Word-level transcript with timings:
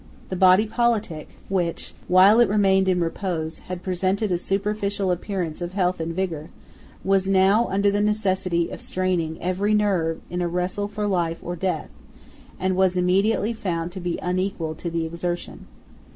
The 0.29 0.35
body 0.35 0.65
politic, 0.65 1.35
which, 1.47 1.93
while 2.07 2.39
it 2.39 2.49
remained 2.49 2.89
in 2.89 3.01
repose, 3.03 3.59
had 3.69 3.83
presented 3.83 4.31
a 4.31 4.37
superficial 4.39 5.11
appearance 5.11 5.61
of 5.61 5.73
health 5.73 5.99
and 5.99 6.11
vigour, 6.15 6.49
was 7.03 7.27
now 7.27 7.67
under 7.67 7.91
the 7.91 8.01
necessity 8.01 8.71
of 8.71 8.81
straining 8.81 9.39
every 9.43 9.75
nerve 9.75 10.19
in 10.27 10.41
a 10.41 10.47
wrestle 10.47 10.87
for 10.87 11.05
life 11.05 11.37
or 11.43 11.55
death, 11.55 11.91
and 12.59 12.75
was 12.75 12.97
immediately 12.97 13.53
found 13.53 13.91
to 13.91 13.99
be 13.99 14.17
unequal 14.23 14.73
to 14.73 14.89
the 14.89 15.05
exertion. 15.05 15.67